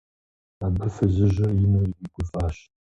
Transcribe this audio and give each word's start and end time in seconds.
Абы 0.65 0.85
фызыжьыр 0.95 1.51
ину 1.63 1.81
иригуфӀащ. 1.89 2.55